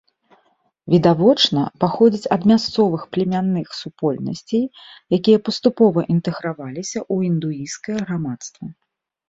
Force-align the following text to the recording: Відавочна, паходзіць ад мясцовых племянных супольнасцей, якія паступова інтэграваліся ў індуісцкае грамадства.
Відавочна, 0.93 1.61
паходзіць 1.83 2.31
ад 2.35 2.47
мясцовых 2.53 3.01
племянных 3.17 3.67
супольнасцей, 3.81 4.65
якія 5.21 5.37
паступова 5.51 5.99
інтэграваліся 6.17 6.99
ў 7.13 7.31
індуісцкае 7.31 7.97
грамадства. 8.05 8.65